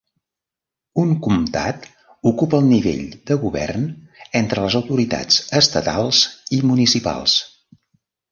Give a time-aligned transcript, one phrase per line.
[1.01, 1.83] Un comtat
[2.29, 3.85] ocupa el nivell de govern
[4.41, 6.23] entre les autoritats estatals
[6.59, 7.37] i municipals.